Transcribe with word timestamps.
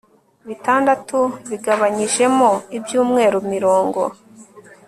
bitandatu 0.47 1.17
bigabanyijemo 1.49 2.49
ibyumweru 2.77 3.37
mirongo 3.53 4.01